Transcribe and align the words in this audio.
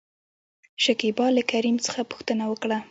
شکيبا 0.83 1.27
له 1.37 1.43
کريم 1.51 1.77
څخه 1.85 2.01
پوښتنه 2.11 2.43
وکړه؟ 2.51 2.77